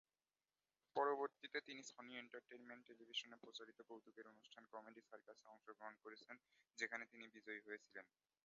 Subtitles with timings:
[0.95, 6.35] পরবর্তীতে, তিনি Sony Entertainment টেলিভিশনে প্রচারিত কৌতুকের অনুষ্ঠান কমেডি সার্কাসে অংশগ্রহণ করেছেন;
[6.77, 8.05] যেখানে তিনি বিজয়ী হয়েছিলেন।